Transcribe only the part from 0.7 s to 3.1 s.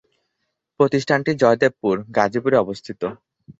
প্রতিষ্ঠানটি জয়দেবপুর, গাজীপুরে অবস্থিত।